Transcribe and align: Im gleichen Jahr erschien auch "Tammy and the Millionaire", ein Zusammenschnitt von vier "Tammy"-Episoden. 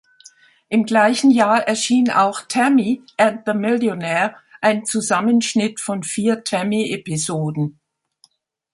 Im 0.67 0.85
gleichen 0.87 1.29
Jahr 1.29 1.67
erschien 1.67 2.09
auch 2.09 2.41
"Tammy 2.47 3.03
and 3.17 3.41
the 3.45 3.53
Millionaire", 3.53 4.33
ein 4.59 4.83
Zusammenschnitt 4.83 5.79
von 5.79 6.01
vier 6.01 6.43
"Tammy"-Episoden. 6.43 7.75